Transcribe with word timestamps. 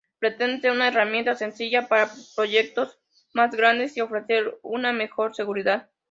Pretende 0.17 0.61
ser 0.61 0.71
una 0.71 0.87
herramienta 0.87 1.35
sencilla 1.35 1.87
para 1.87 2.09
proyectos 2.35 2.97
más 3.35 3.51
grandes 3.55 3.95
y 3.97 4.01
ofrecer 4.01 4.57
una 4.63 4.93
mejor 4.93 5.35
seguridad. 5.35 5.91